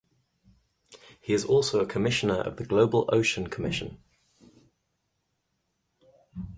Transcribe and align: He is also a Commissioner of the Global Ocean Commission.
He 1.21 1.31
is 1.31 1.45
also 1.45 1.79
a 1.79 1.85
Commissioner 1.85 2.39
of 2.41 2.55
the 2.57 2.65
Global 2.65 3.07
Ocean 3.09 3.45
Commission. 3.45 3.99